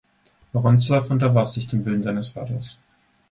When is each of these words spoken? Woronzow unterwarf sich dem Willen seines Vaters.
Woronzow 0.53 1.11
unterwarf 1.11 1.49
sich 1.49 1.67
dem 1.67 1.85
Willen 1.85 2.01
seines 2.01 2.29
Vaters. 2.29 2.79